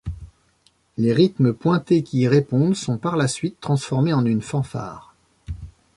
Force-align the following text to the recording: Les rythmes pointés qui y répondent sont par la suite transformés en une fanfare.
Les 0.97 1.13
rythmes 1.13 1.53
pointés 1.53 2.01
qui 2.01 2.21
y 2.21 2.27
répondent 2.27 2.73
sont 2.75 2.97
par 2.97 3.15
la 3.17 3.27
suite 3.27 3.59
transformés 3.61 4.13
en 4.13 4.25
une 4.25 4.41
fanfare. 4.41 5.13